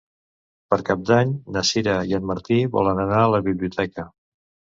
[0.73, 4.09] Per Cap d'Any na Sira i en Martí volen anar a la biblioteca.